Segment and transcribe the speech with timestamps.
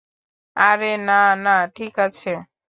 [0.57, 2.31] আরে না না, ঠিক আছে।